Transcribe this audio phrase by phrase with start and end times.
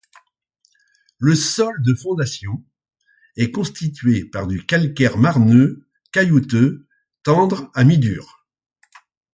[1.19, 2.65] Le sol de fondation
[3.37, 6.87] est constitué par du calcaire marneux caillouteux
[7.21, 8.47] tendre à mi-dur.